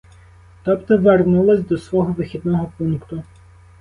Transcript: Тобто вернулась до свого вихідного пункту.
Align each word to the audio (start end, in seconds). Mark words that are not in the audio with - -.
Тобто 0.63 0.97
вернулась 0.97 1.61
до 1.65 1.77
свого 1.77 2.11
вихідного 2.13 2.71
пункту. 2.77 3.23